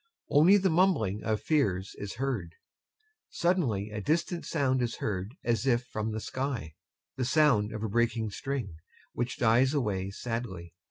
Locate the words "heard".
2.15-2.55, 4.95-5.35